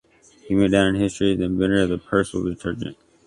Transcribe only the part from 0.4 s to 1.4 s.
He went down in history as